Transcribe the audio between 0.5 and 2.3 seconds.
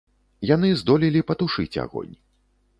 Яны здолелі патушыць агонь.